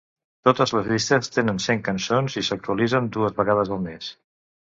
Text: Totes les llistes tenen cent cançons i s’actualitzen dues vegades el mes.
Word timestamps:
Totes 0.47 0.71
les 0.75 0.87
llistes 0.93 1.29
tenen 1.35 1.59
cent 1.65 1.83
cançons 1.89 2.39
i 2.43 2.43
s’actualitzen 2.47 3.13
dues 3.17 3.39
vegades 3.43 3.73
el 3.77 3.85
mes. 3.87 4.09